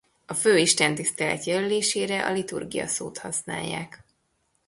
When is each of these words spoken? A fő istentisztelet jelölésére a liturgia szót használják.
A 0.25 0.33
fő 0.33 0.57
istentisztelet 0.57 1.43
jelölésére 1.43 2.25
a 2.25 2.31
liturgia 2.31 2.87
szót 2.87 3.17
használják. 3.17 4.03